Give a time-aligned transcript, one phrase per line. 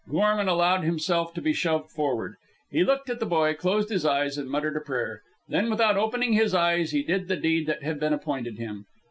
[0.09, 2.33] Gorman allowed himself to be shoved forward.
[2.71, 5.21] He looked at the boy, closed his eyes, and muttered a prayer.
[5.47, 8.87] Then, without opening his eyes, he did the deed that had been appointed him.